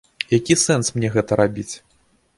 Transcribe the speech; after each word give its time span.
Які 0.37 0.55
сэнс 0.61 0.89
мне 0.97 1.13
гэта 1.17 1.39
рабіць? 1.45 1.71